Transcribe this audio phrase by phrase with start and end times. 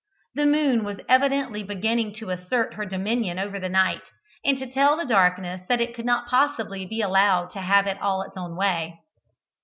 [0.33, 4.01] The moon was evidently beginning to assert her dominion over the night,
[4.43, 8.01] and to tell the darkness that it could not possibly be allowed to have it
[8.01, 8.97] all its own way.